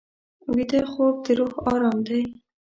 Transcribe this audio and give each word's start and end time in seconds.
ویده 0.55 0.81
خوب 0.91 1.15
د 1.25 1.27
روح 1.37 1.53
ارام 1.71 1.97
دی 2.07 2.23